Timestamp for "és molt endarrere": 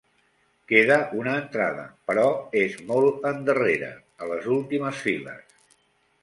2.63-3.91